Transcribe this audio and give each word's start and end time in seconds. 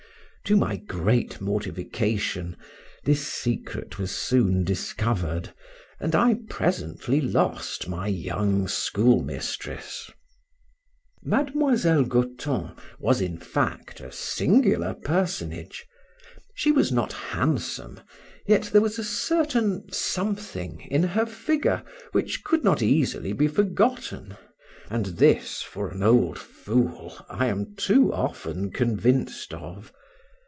To 0.45 0.57
my 0.57 0.75
great 0.75 1.39
mortification, 1.39 2.57
this 3.05 3.25
secret 3.25 3.97
was 3.97 4.11
soon 4.11 4.65
discovered, 4.65 5.53
and 5.97 6.13
I 6.13 6.39
presently 6.49 7.21
lost 7.21 7.87
my 7.87 8.07
young 8.07 8.67
schoolmistress. 8.67 10.11
Miss 11.23 11.85
Goton 11.85 12.75
was, 12.99 13.21
in 13.21 13.37
fact, 13.37 14.01
a 14.01 14.11
singular 14.11 14.93
personage. 14.93 15.85
She 16.53 16.73
was 16.73 16.91
not 16.91 17.13
handsome, 17.13 18.01
yet 18.45 18.63
there 18.73 18.81
was 18.81 18.99
a 18.99 19.05
certain 19.05 19.87
something 19.93 20.81
in 20.91 21.03
her 21.03 21.27
figure 21.27 21.81
which 22.11 22.43
could 22.43 22.63
not 22.65 22.81
easily 22.81 23.31
be 23.31 23.47
forgotten, 23.47 24.35
and 24.89 25.05
this 25.05 25.61
for 25.61 25.87
an 25.89 26.03
old 26.03 26.37
fool, 26.37 27.25
I 27.29 27.45
am 27.45 27.73
too 27.77 28.11
often 28.11 28.71
convinced 28.71 29.53
of. 29.53 29.93